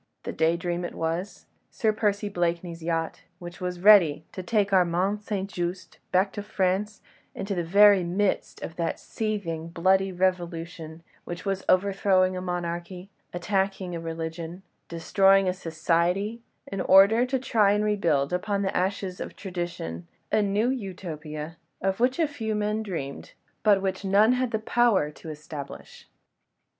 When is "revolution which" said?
10.11-11.45